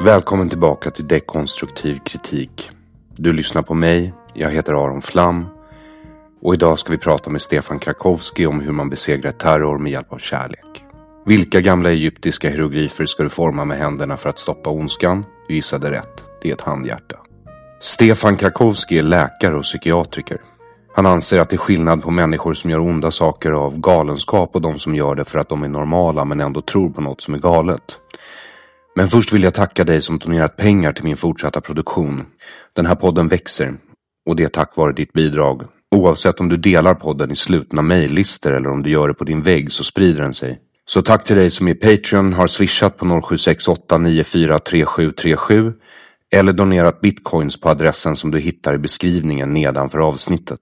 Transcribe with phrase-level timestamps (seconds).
[0.00, 2.70] Välkommen tillbaka till Dekonstruktiv kritik.
[3.16, 5.46] Du lyssnar på mig, jag heter Aron Flam
[6.42, 10.12] och idag ska vi prata med Stefan Krakowski om hur man besegrar terror med hjälp
[10.12, 10.84] av kärlek.
[11.26, 15.24] Vilka gamla egyptiska hieroglyfer ska du forma med händerna för att stoppa ondskan?
[15.48, 17.16] Du gissade rätt, det är ett handhjärta.
[17.80, 20.40] Stefan Krakowski är läkare och psykiatriker.
[20.94, 24.60] Han anser att det är skillnad på människor som gör onda saker av galenskap och
[24.60, 27.34] de som gör det för att de är normala men ändå tror på något som
[27.34, 27.98] är galet.
[28.98, 32.26] Men först vill jag tacka dig som donerat pengar till min fortsatta produktion.
[32.72, 33.74] Den här podden växer
[34.26, 35.62] och det är tack vare ditt bidrag.
[35.96, 39.42] Oavsett om du delar podden i slutna mejllistor eller om du gör det på din
[39.42, 40.60] vägg så sprider den sig.
[40.88, 45.72] Så tack till dig som i Patreon har swishat på 0768943737
[46.34, 50.60] eller donerat bitcoins på adressen som du hittar i beskrivningen nedanför avsnittet.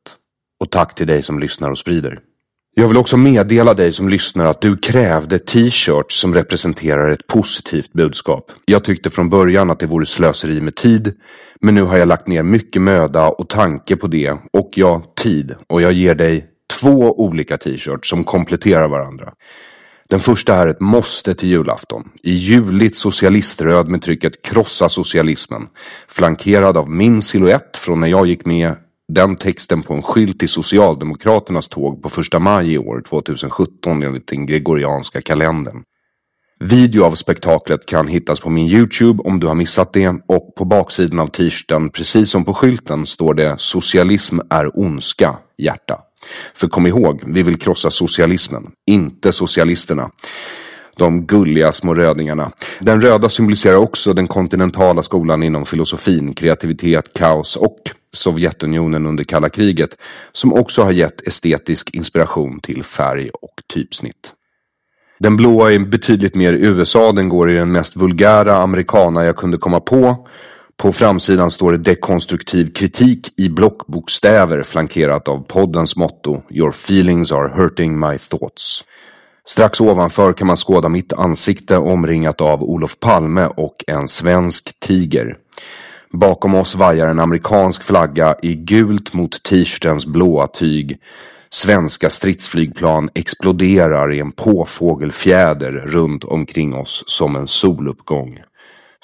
[0.60, 2.18] Och tack till dig som lyssnar och sprider.
[2.78, 7.92] Jag vill också meddela dig som lyssnar att du krävde t-shirts som representerar ett positivt
[7.92, 8.52] budskap.
[8.64, 11.14] Jag tyckte från början att det vore slöseri med tid,
[11.60, 15.54] men nu har jag lagt ner mycket möda och tanke på det och ja, tid.
[15.66, 16.46] Och jag ger dig
[16.80, 19.32] två olika t-shirts som kompletterar varandra.
[20.08, 22.08] Den första är ett måste till julafton.
[22.22, 25.66] I juligt socialiströd med trycket krossa socialismen.
[26.08, 28.74] Flankerad av min siluett från när jag gick med
[29.12, 34.26] den texten på en skylt i Socialdemokraternas tåg på första maj i år 2017 enligt
[34.26, 35.82] den gregorianska kalendern.
[36.60, 40.64] Video av spektaklet kan hittas på min Youtube om du har missat det och på
[40.64, 45.98] baksidan av t-shirten, precis som på skylten, står det Socialism är ondska, hjärta.
[46.54, 50.10] För kom ihåg, vi vill krossa socialismen, inte socialisterna.
[50.98, 52.50] De gulliga små rödingarna.
[52.80, 57.78] Den röda symboliserar också den kontinentala skolan inom filosofin, kreativitet, kaos och
[58.12, 59.90] Sovjetunionen under kalla kriget
[60.32, 64.32] som också har gett estetisk inspiration till färg och typsnitt.
[65.18, 69.58] Den blåa är betydligt mer USA, den går i den mest vulgära amerikana jag kunde
[69.58, 70.28] komma på.
[70.76, 77.48] På framsidan står det dekonstruktiv kritik i blockbokstäver flankerat av poddens motto Your feelings are
[77.48, 78.84] hurting my thoughts.
[79.48, 85.36] Strax ovanför kan man skåda mitt ansikte omringat av Olof Palme och en svensk tiger.
[86.12, 90.98] Bakom oss vajar en amerikansk flagga i gult mot t-shirtens blåa tyg.
[91.50, 98.38] Svenska stridsflygplan exploderar i en påfågelfjäder runt omkring oss som en soluppgång.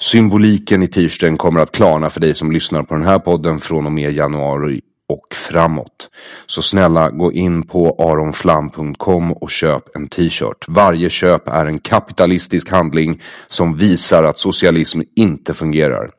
[0.01, 3.85] Symboliken i t-shirten kommer att klarna för dig som lyssnar på den här podden från
[3.85, 4.81] och med januari
[5.13, 6.09] och framåt.
[6.45, 10.65] Så snälla gå in på aronflam.com och köp en t-shirt.
[10.67, 16.09] Varje köp är en kapitalistisk handling som visar att socialism inte fungerar.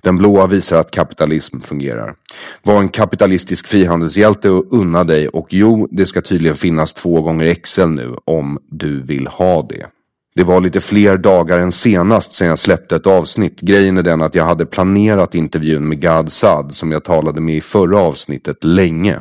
[0.00, 2.14] Den blåa visar att kapitalism fungerar.
[2.62, 7.54] Var en kapitalistisk frihandelshjälte och unna dig och jo, det ska tydligen finnas två gånger
[7.54, 9.86] XL nu om du vill ha det.
[10.36, 13.60] Det var lite fler dagar än senast sen jag släppte ett avsnitt.
[13.60, 17.56] Grejen är den att jag hade planerat intervjun med Gad Saad som jag talade med
[17.56, 19.20] i förra avsnittet länge.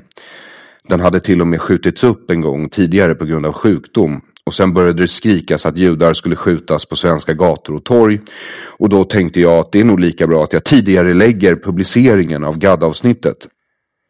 [0.90, 4.22] Den hade till och med skjutits upp en gång tidigare på grund av sjukdom.
[4.46, 8.20] Och sen började det skrikas att judar skulle skjutas på svenska gator och torg.
[8.66, 12.44] Och då tänkte jag att det är nog lika bra att jag tidigare lägger publiceringen
[12.44, 13.48] av GAD-avsnittet.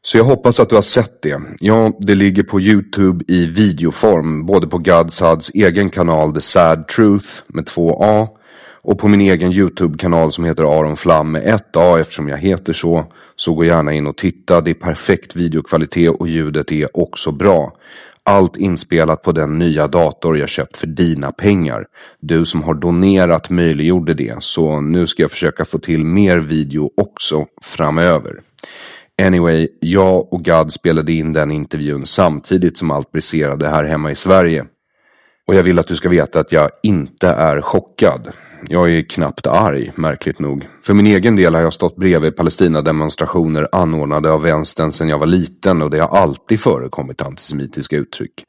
[0.05, 1.41] Så jag hoppas att du har sett det.
[1.59, 7.29] Ja, det ligger på YouTube i videoform, både på Gadsads egen kanal The Sad Truth
[7.47, 8.27] med två A
[8.81, 12.73] och på min egen YouTube-kanal som heter Aron Flam med ett A eftersom jag heter
[12.73, 13.05] så.
[13.35, 14.61] Så gå gärna in och titta.
[14.61, 17.73] Det är perfekt videokvalitet och ljudet är också bra.
[18.23, 21.85] Allt inspelat på den nya dator jag köpt för dina pengar.
[22.19, 24.35] Du som har donerat möjliggjorde det.
[24.39, 28.41] Så nu ska jag försöka få till mer video också framöver.
[29.21, 34.15] Anyway, jag och Gad spelade in den intervjun samtidigt som allt briserade här hemma i
[34.15, 34.65] Sverige.
[35.48, 38.31] Och jag vill att du ska veta att jag inte är chockad.
[38.69, 40.68] Jag är knappt arg, märkligt nog.
[40.83, 45.25] För min egen del har jag stått bredvid Palestina-demonstrationer anordnade av vänstern sedan jag var
[45.25, 48.44] liten och det har alltid förekommit antisemitiska uttryck.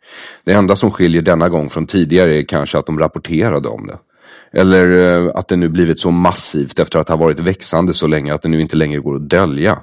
[0.44, 3.98] Det enda som skiljer denna gång från tidigare är kanske att de rapporterade om det.
[4.60, 8.34] Eller eh, att det nu blivit så massivt efter att ha varit växande så länge
[8.34, 9.78] att det nu inte längre går att dölja.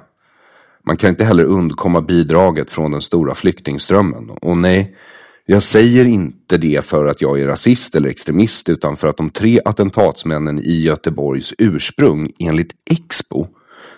[0.86, 4.30] Man kan inte heller undkomma bidraget från den stora flyktingströmmen.
[4.30, 4.96] Och nej,
[5.46, 9.30] jag säger inte det för att jag är rasist eller extremist utan för att de
[9.30, 13.46] tre attentatsmännen i Göteborgs ursprung enligt Expo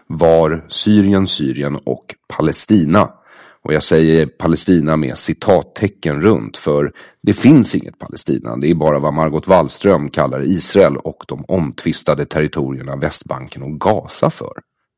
[0.06, 3.08] var Syrien, Syrien och Palestina.
[3.62, 6.92] Och jag säger Palestina med citattecken runt för
[7.22, 8.56] det finns inget Palestina.
[8.56, 14.31] Det är bara vad Margot Wallström kallar Israel och de omtvistade territorierna Västbanken och Gaza
[14.31, 14.52] för.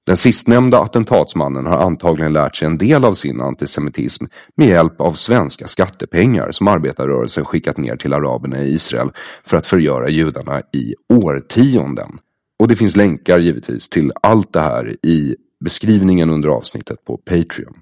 [0.07, 4.25] Den sistnämnda attentatsmannen har antagligen lärt sig en del av sin antisemitism
[4.57, 9.11] med hjälp av svenska skattepengar som arbetarrörelsen skickat ner till araberna i Israel
[9.45, 12.19] för att förgöra judarna i årtionden.
[12.59, 17.75] Och det finns länkar givetvis till allt det här i beskrivningen under avsnittet på Patreon.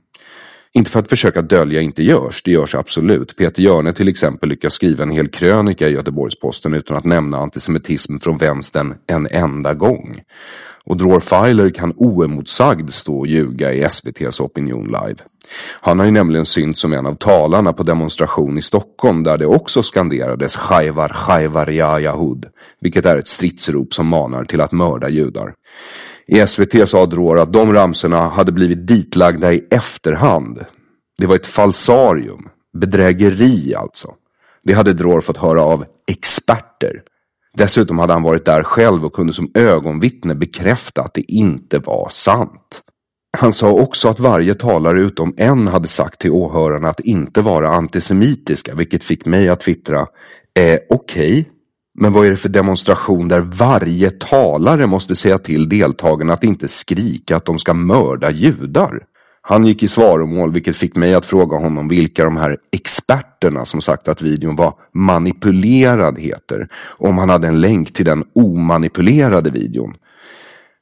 [0.72, 3.36] Inte för att försöka dölja inte görs, det görs absolut.
[3.36, 8.18] Peter Hjörne till exempel lyckas skriva en hel krönika i Göteborgs-Posten utan att nämna antisemitism
[8.18, 10.20] från vänstern en enda gång.
[10.86, 15.16] Och Dror Filer kan oemotsagd stå och ljuga i SVTs Opinion Live.
[15.80, 19.46] Han har ju nämligen synts som en av talarna på demonstration i Stockholm där det
[19.46, 22.46] också skanderades Chaivar Chaivar Ya Yahud,
[22.80, 25.54] vilket är ett stridsrop som manar till att mörda judar.
[26.26, 30.64] I SVT sa Dror att de ramsorna hade blivit ditlagda i efterhand.
[31.18, 32.48] Det var ett falsarium,
[32.78, 34.14] bedrägeri alltså.
[34.62, 37.02] Det hade Dror fått höra av experter.
[37.56, 42.08] Dessutom hade han varit där själv och kunde som ögonvittne bekräfta att det inte var
[42.10, 42.80] sant.
[43.38, 47.68] Han sa också att varje talare utom en hade sagt till åhörarna att inte vara
[47.68, 50.00] antisemitiska, vilket fick mig att twittra,
[50.58, 51.44] eh, okej, okay,
[51.98, 56.68] men vad är det för demonstration där varje talare måste säga till deltagarna att inte
[56.68, 59.00] skrika att de ska mörda judar?
[59.46, 63.80] Han gick i svaromål vilket fick mig att fråga honom vilka de här experterna som
[63.80, 66.68] sagt att videon var manipulerad heter.
[66.84, 69.94] Om han hade en länk till den omanipulerade videon.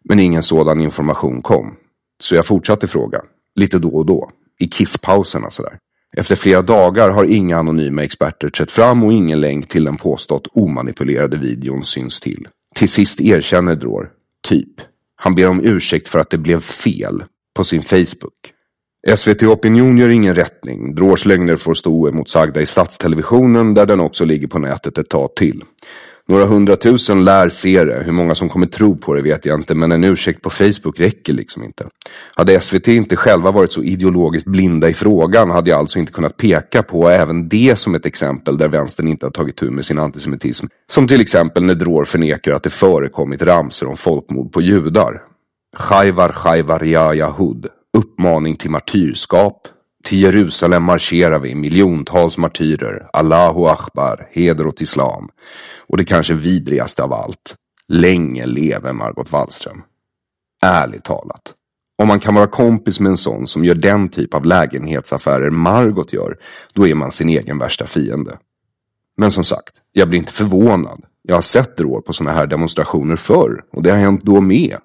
[0.05, 1.75] Men ingen sådan information kom.
[2.21, 3.21] Så jag fortsatte fråga.
[3.55, 4.31] Lite då och då.
[4.59, 5.79] I kisspauserna sådär.
[6.17, 10.47] Efter flera dagar har inga anonyma experter trätt fram och ingen länk till den påstått
[10.53, 12.49] omanipulerade videon syns till.
[12.75, 14.11] Till sist erkänner Dror,
[14.49, 14.81] typ.
[15.17, 17.25] Han ber om ursäkt för att det blev fel
[17.55, 18.52] på sin Facebook.
[19.09, 20.95] SVT Opinion gör ingen rättning.
[20.95, 25.35] Drårs lögner får stå oemotsagda i statstelevisionen där den också ligger på nätet ett tag
[25.37, 25.65] till.
[26.29, 28.03] Några hundratusen lär se det.
[28.05, 29.75] Hur många som kommer tro på det vet jag inte.
[29.75, 31.87] Men en ursäkt på Facebook räcker liksom inte.
[32.37, 36.37] Hade SVT inte själva varit så ideologiskt blinda i frågan hade jag alltså inte kunnat
[36.37, 39.99] peka på även det som ett exempel där vänstern inte har tagit tur med sin
[39.99, 40.67] antisemitism.
[40.91, 45.23] Som till exempel när Dror förnekar att det förekommit ramser om folkmord på judar.
[45.77, 47.67] Chaivar Chaivar Yahud.
[47.97, 49.69] Uppmaning till martyrskap.
[50.05, 53.09] Till Jerusalem marscherar vi, miljontals martyrer.
[53.13, 55.29] Allahu Akbar, heder åt islam.
[55.89, 57.55] Och det kanske vidrigaste av allt.
[57.89, 59.83] Länge leve Margot Wallström.
[60.63, 61.55] Ärligt talat.
[61.99, 66.13] Om man kan vara kompis med en sån som gör den typ av lägenhetsaffärer Margot
[66.13, 66.37] gör,
[66.73, 68.39] då är man sin egen värsta fiende.
[69.17, 71.05] Men som sagt, jag blir inte förvånad.
[71.23, 74.79] Jag har sett år på sådana här demonstrationer förr och det har hänt då med.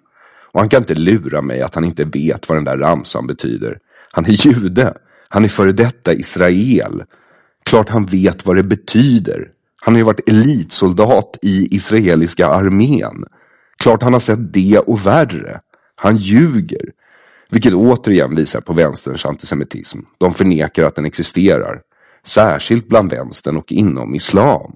[0.52, 3.78] Och han kan inte lura mig att han inte vet vad den där ramsan betyder.
[4.12, 4.94] Han är jude.
[5.30, 7.04] Han är före detta Israel.
[7.66, 9.48] Klart han vet vad det betyder.
[9.82, 13.26] Han har ju varit elitsoldat i israeliska armén.
[13.80, 15.60] Klart han har sett det och värre.
[15.96, 16.92] Han ljuger.
[17.50, 20.00] Vilket återigen visar på vänsterns antisemitism.
[20.18, 21.82] De förnekar att den existerar.
[22.26, 24.74] Särskilt bland vänstern och inom islam.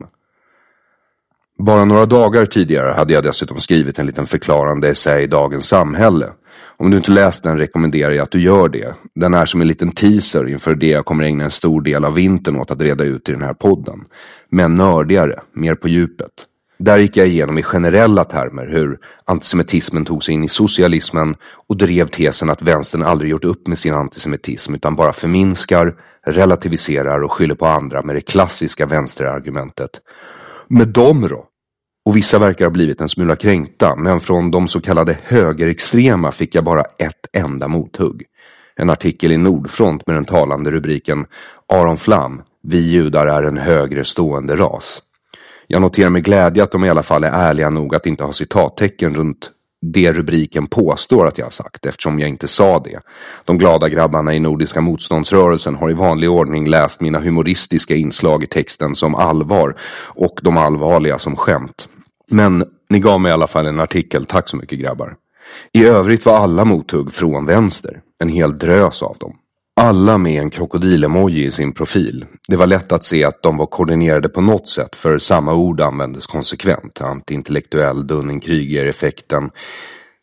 [1.62, 6.30] Bara några dagar tidigare hade jag dessutom skrivit en liten förklarande essä i Dagens Samhälle.
[6.77, 8.96] Om du inte läst den rekommenderar jag att du gör det.
[9.15, 12.13] Den är som en liten teaser inför det jag kommer ägna en stor del av
[12.13, 14.00] vintern åt att reda ut i den här podden.
[14.50, 16.32] Men nördigare, mer på djupet.
[16.80, 21.36] Där gick jag igenom i generella termer hur antisemitismen tog sig in i socialismen
[21.68, 27.24] och drev tesen att vänstern aldrig gjort upp med sin antisemitism utan bara förminskar, relativiserar
[27.24, 29.91] och skyller på andra med det klassiska vänsterargumentet.
[30.68, 31.48] Med dem då?
[32.05, 36.55] Och vissa verkar ha blivit en smula kränkta, men från de så kallade högerextrema fick
[36.55, 38.24] jag bara ett enda mothugg.
[38.75, 41.25] En artikel i Nordfront med den talande rubriken
[41.74, 45.01] Aron Flam, vi judar är en högre stående ras.
[45.67, 48.34] Jag noterar med glädje att de i alla fall är ärliga nog att inte ha
[48.34, 49.51] citattecken runt
[49.82, 53.00] det rubriken påstår att jag har sagt eftersom jag inte sa det.
[53.46, 58.48] De glada grabbarna i Nordiska motståndsrörelsen har i vanlig ordning läst mina humoristiska inslag i
[58.48, 59.76] texten som allvar
[60.08, 61.90] och de allvarliga som skämt.
[62.32, 65.16] Men ni gav mig i alla fall en artikel, tack så mycket grabbar.
[65.74, 69.36] I övrigt var alla mothugg från vänster, en hel drös av dem.
[69.82, 72.26] Alla med en krokodilemoji i sin profil.
[72.48, 75.82] Det var lätt att se att de var koordinerade på något sätt för samma ord
[75.82, 77.02] användes konsekvent.
[77.02, 79.50] Antiintellektuell Dunning-Kryger-effekten.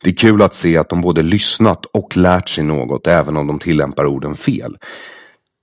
[0.03, 3.47] Det är kul att se att de både lyssnat och lärt sig något även om
[3.47, 4.77] de tillämpar orden fel.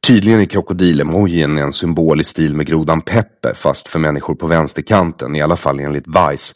[0.06, 5.36] Tydligen är krokodilemojin en symbol i stil med grodan Peppe fast för människor på vänsterkanten,
[5.36, 6.54] i alla fall enligt Vice.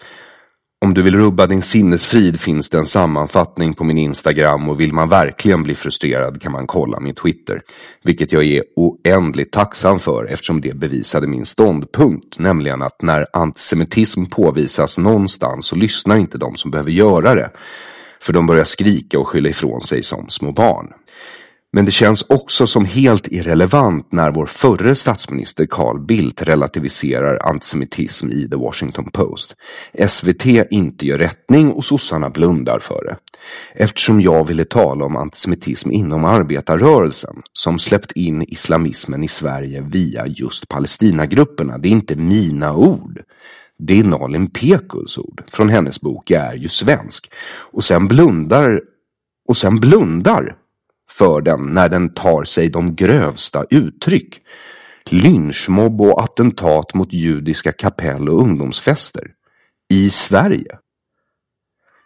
[0.85, 4.93] Om du vill rubba din sinnesfrid finns det en sammanfattning på min Instagram och vill
[4.93, 7.63] man verkligen bli frustrerad kan man kolla min Twitter.
[8.03, 14.25] Vilket jag är oändligt tacksam för eftersom det bevisade min ståndpunkt, nämligen att när antisemitism
[14.25, 17.51] påvisas någonstans så lyssnar inte de som behöver göra det.
[18.21, 20.93] För de börjar skrika och skylla ifrån sig som små barn.
[21.73, 28.31] Men det känns också som helt irrelevant när vår förre statsminister Carl Bildt relativiserar antisemitism
[28.31, 29.57] i The Washington Post.
[30.09, 33.17] SVT inte gör rättning och sossarna blundar för det.
[33.75, 40.27] Eftersom jag ville tala om antisemitism inom arbetarrörelsen som släppt in islamismen i Sverige via
[40.27, 41.79] just Palestinagrupperna.
[41.79, 43.23] Det är inte mina ord.
[43.79, 47.31] Det är Nalin Pekuls ord från hennes bok Jag är ju svensk.
[47.73, 48.81] Och sen blundar
[49.49, 50.57] och sen blundar
[51.21, 54.39] för den när den tar sig de grövsta uttryck.
[55.11, 59.27] Lynchmobb och attentat mot judiska kapell och ungdomsfester.
[59.93, 60.79] I Sverige.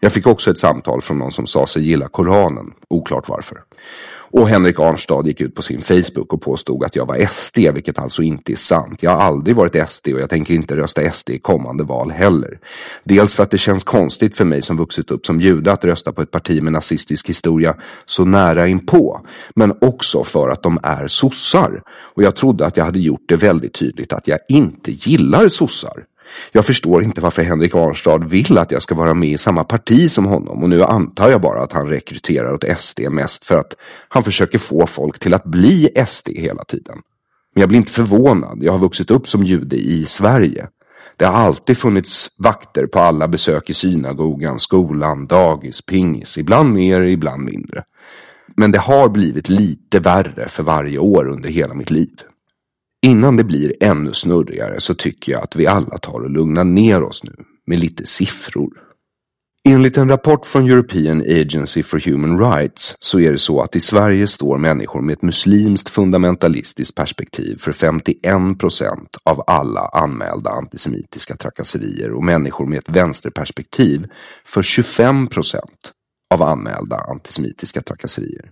[0.05, 3.59] Jag fick också ett samtal från någon som sa sig gilla Koranen, oklart varför.
[4.31, 7.99] Och Henrik Arnstad gick ut på sin Facebook och påstod att jag var SD, vilket
[7.99, 9.03] alltså inte är sant.
[9.03, 12.59] Jag har aldrig varit SD och jag tänker inte rösta SD i kommande val heller.
[13.05, 16.13] Dels för att det känns konstigt för mig som vuxit upp som jude att rösta
[16.13, 19.21] på ett parti med nazistisk historia så nära inpå.
[19.55, 21.83] Men också för att de är sossar.
[22.15, 26.05] Och jag trodde att jag hade gjort det väldigt tydligt att jag inte gillar sossar.
[26.53, 30.11] Jag förstår inte varför Henrik Arnstad vill att jag ska vara med i samma parti
[30.11, 33.77] som honom och nu antar jag bara att han rekryterar åt SD mest för att
[34.09, 36.97] han försöker få folk till att bli SD hela tiden.
[37.55, 40.69] Men jag blir inte förvånad, jag har vuxit upp som jude i Sverige.
[41.17, 47.01] Det har alltid funnits vakter på alla besök i synagogan, skolan, dagis, pingis, ibland mer,
[47.01, 47.83] ibland mindre.
[48.57, 52.21] Men det har blivit lite värre för varje år under hela mitt liv.
[53.05, 57.03] Innan det blir ännu snurrigare så tycker jag att vi alla tar och lugnar ner
[57.03, 57.35] oss nu
[57.67, 58.71] med lite siffror.
[59.65, 63.81] Enligt en rapport från European Agency for Human Rights så är det så att i
[63.81, 71.37] Sverige står människor med ett muslimskt fundamentalistiskt perspektiv för 51 procent av alla anmälda antisemitiska
[71.37, 74.07] trakasserier och människor med ett vänsterperspektiv
[74.45, 75.93] för 25 procent
[76.35, 78.51] av anmälda antisemitiska trakasserier.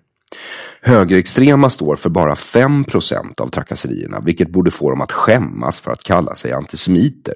[0.80, 6.02] Högerextrema står för bara 5% av trakasserierna, vilket borde få dem att skämmas för att
[6.02, 7.34] kalla sig antisemiter.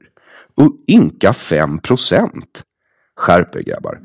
[0.57, 1.81] Och inka 5
[3.17, 4.01] Skärp er grabbar.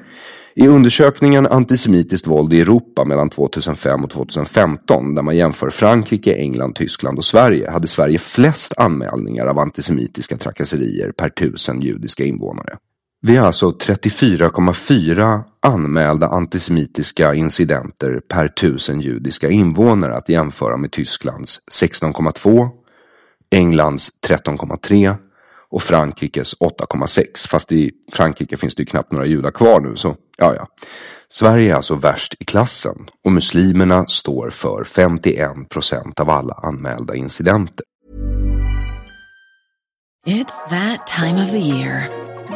[0.55, 6.75] I undersökningen Antisemitiskt våld i Europa mellan 2005 och 2015, där man jämför Frankrike, England,
[6.75, 12.77] Tyskland och Sverige, hade Sverige flest anmälningar av antisemitiska trakasserier per tusen judiska invånare.
[13.23, 21.59] Vi har alltså 34,4 anmälda antisemitiska incidenter per tusen judiska invånare att jämföra med Tysklands
[21.71, 22.69] 16,2,
[23.51, 25.15] Englands 13,3
[25.69, 27.47] och Frankrikes 8,6.
[27.47, 30.67] Fast i Frankrike finns det ju knappt några judar kvar nu så ja ja.
[31.29, 37.15] Sverige är alltså värst i klassen och muslimerna står för 51 procent av alla anmälda
[37.15, 37.85] incidenter.
[40.27, 42.20] It's that time of the year.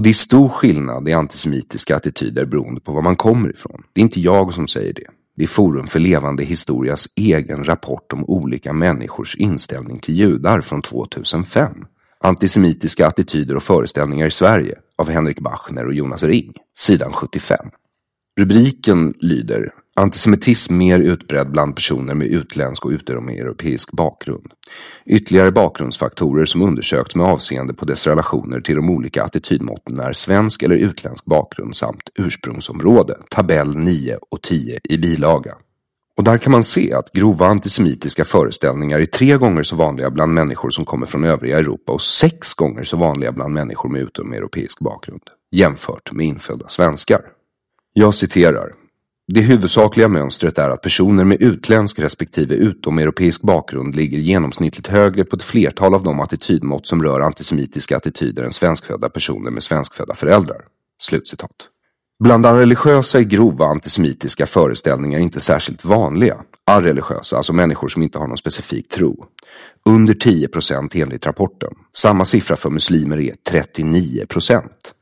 [0.00, 3.82] Och det är stor skillnad i antisemitiska attityder beroende på var man kommer ifrån.
[3.92, 5.06] Det är inte jag som säger det.
[5.36, 10.82] Det är Forum för levande historias egen rapport om olika människors inställning till judar från
[10.82, 11.72] 2005.
[12.20, 17.58] Antisemitiska attityder och föreställningar i Sverige av Henrik Bachner och Jonas Ring, sidan 75.
[18.36, 24.52] Rubriken lyder Antisemitism mer utbredd bland personer med utländsk och utomeuropeisk bakgrund.
[25.06, 30.62] Ytterligare bakgrundsfaktorer som undersökts med avseende på dess relationer till de olika attitydmåtten är svensk
[30.62, 35.54] eller utländsk bakgrund samt ursprungsområde, tabell 9 och 10 i bilaga.
[36.16, 40.34] Och där kan man se att grova antisemitiska föreställningar är tre gånger så vanliga bland
[40.34, 44.80] människor som kommer från övriga Europa och sex gånger så vanliga bland människor med utomeuropeisk
[44.80, 47.20] bakgrund, jämfört med infödda svenskar.
[47.92, 48.79] Jag citerar.
[49.32, 55.36] Det huvudsakliga mönstret är att personer med utländsk respektive utomeuropeisk bakgrund ligger genomsnittligt högre på
[55.36, 60.60] ett flertal av de attitydmått som rör antisemitiska attityder än svenskfödda personer med svenskfödda föräldrar.
[61.02, 61.50] Slutcitat.
[62.24, 66.36] Bland religiösa är grova antisemitiska föreställningar inte särskilt vanliga.
[66.66, 69.24] Arreligiösa, alltså människor som inte har någon specifik tro.
[69.84, 71.70] Under 10 procent enligt rapporten.
[71.96, 74.94] Samma siffra för muslimer är 39 procent.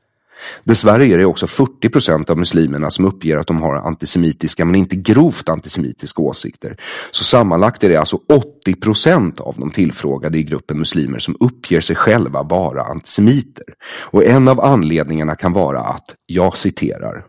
[0.65, 4.75] Dessvärre är det också 40 procent av muslimerna som uppger att de har antisemitiska men
[4.75, 6.77] inte grovt antisemitiska åsikter.
[7.11, 11.81] Så sammanlagt är det alltså 80 procent av de tillfrågade i gruppen muslimer som uppger
[11.81, 13.65] sig själva vara antisemiter.
[14.11, 17.25] Och en av anledningarna kan vara att, jag citerar,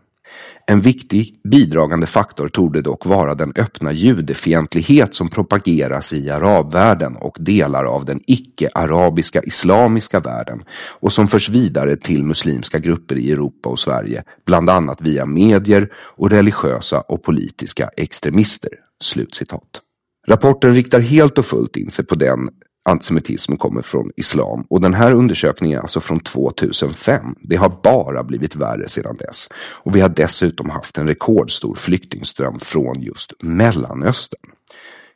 [0.70, 7.36] en viktig bidragande faktor torde dock vara den öppna judefientlighet som propageras i arabvärlden och
[7.40, 10.62] delar av den icke-arabiska islamiska världen
[11.00, 15.88] och som förs vidare till muslimska grupper i Europa och Sverige, bland annat via medier
[15.94, 19.80] och religiösa och politiska extremister." Slutcitat.
[20.28, 22.48] Rapporten riktar helt och fullt in sig på den
[22.84, 24.64] antisemitism kommer från islam.
[24.70, 27.34] Och den här undersökningen är alltså från 2005.
[27.42, 29.48] Det har bara blivit värre sedan dess.
[29.54, 34.50] Och vi har dessutom haft en rekordstor flyktingström från just Mellanöstern.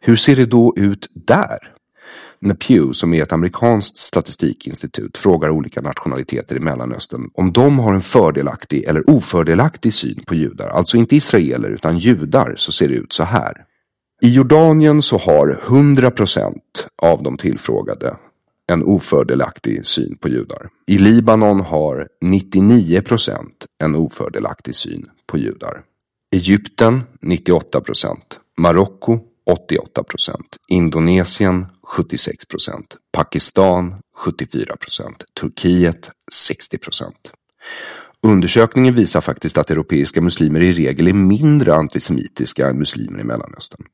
[0.00, 1.58] Hur ser det då ut där?
[2.38, 7.94] När Pew, som är ett amerikanskt statistikinstitut, frågar olika nationaliteter i Mellanöstern om de har
[7.94, 12.94] en fördelaktig eller ofördelaktig syn på judar, alltså inte israeler utan judar, så ser det
[12.94, 13.64] ut så här.
[14.24, 18.16] I Jordanien så har 100 procent av de tillfrågade
[18.72, 20.68] en ofördelaktig syn på judar.
[20.86, 25.82] I Libanon har 99 procent en ofördelaktig syn på judar.
[26.34, 28.40] Egypten 98 procent.
[28.58, 30.56] Marocko 88 procent.
[30.68, 32.96] Indonesien 76 procent.
[33.12, 35.24] Pakistan 74 procent.
[35.40, 37.32] Turkiet 60 procent.
[38.24, 43.86] Undersökningen visar faktiskt att europeiska muslimer i regel är mindre antisemitiska än muslimer i Mellanöstern.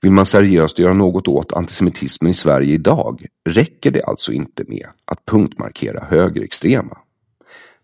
[0.00, 4.86] Vill man seriöst göra något åt antisemitismen i Sverige idag räcker det alltså inte med
[5.04, 6.98] att punktmarkera högerextrema.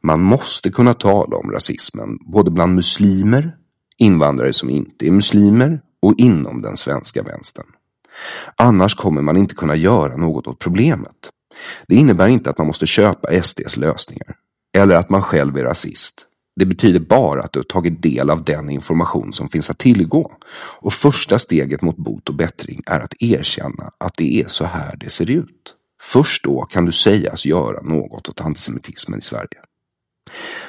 [0.03, 3.57] Man måste kunna tala om rasismen både bland muslimer,
[3.97, 7.67] invandrare som inte är muslimer och inom den svenska vänstern.
[8.57, 11.31] Annars kommer man inte kunna göra något åt problemet.
[11.87, 14.37] Det innebär inte att man måste köpa SDs lösningar
[14.79, 16.25] eller att man själv är rasist.
[16.57, 20.33] Det betyder bara att du har tagit del av den information som finns att tillgå.
[20.81, 24.97] Och första steget mot bot och bättring är att erkänna att det är så här
[24.97, 25.75] det ser ut.
[26.03, 29.59] Först då kan du sägas göra något åt antisemitismen i Sverige.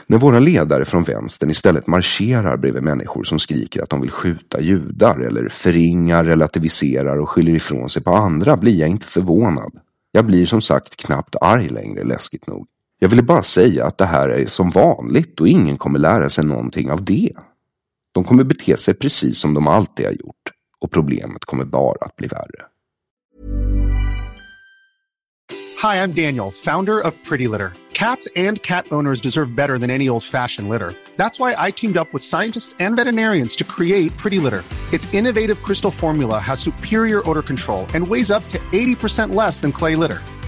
[0.08, 4.62] När våra ledare från vänstern istället marscherar bredvid människor som skriker att de vill skjuta
[4.62, 9.72] judar eller förringar, relativiserar och skyller ifrån sig på andra blir jag inte förvånad.
[10.12, 12.68] Jag blir som sagt knappt arg längre, läskigt nog.
[13.02, 16.46] Jag ville bara säga att det här är som vanligt och ingen kommer lära sig
[16.46, 17.32] någonting av det.
[18.12, 22.16] De kommer bete sig precis som de alltid har gjort och problemet kommer bara att
[22.16, 22.66] bli värre.
[25.82, 27.72] Hi, I'm Daniel, founder of Pretty Litter.
[27.94, 30.94] Cats and cat owners deserve better than any old-fashioned litter.
[31.18, 34.64] That's why I teamed up with scientists and veterinarians to create Pretty Litter.
[34.94, 39.72] Its innovative crystal formula has superior odor control and weighs up to 80% less than
[39.72, 40.20] clay litter.